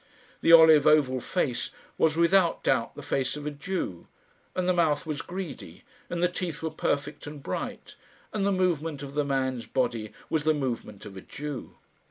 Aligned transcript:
The 0.41 0.51
olive 0.51 0.87
oval 0.87 1.19
face 1.21 1.69
was 1.95 2.17
without 2.17 2.63
doubt 2.63 2.95
the 2.95 3.03
face 3.03 3.37
of 3.37 3.45
a 3.45 3.51
Jew, 3.51 4.07
and 4.55 4.67
the 4.67 4.73
mouth 4.73 5.05
was 5.05 5.21
greedy, 5.21 5.83
and 6.09 6.23
the 6.23 6.27
teeth 6.27 6.63
were 6.63 6.71
perfect 6.71 7.27
and 7.27 7.43
bright, 7.43 7.95
and 8.33 8.43
the 8.43 8.51
movement 8.51 9.03
of 9.03 9.13
the 9.13 9.23
man's 9.23 9.67
body 9.67 10.11
was 10.27 10.43
the 10.43 10.55
movement 10.55 11.05
of 11.05 11.17
a 11.17 11.21
Jew. 11.21 11.75